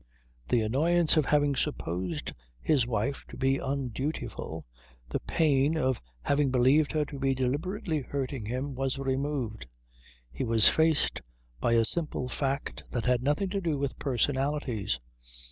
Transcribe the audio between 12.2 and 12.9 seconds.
fact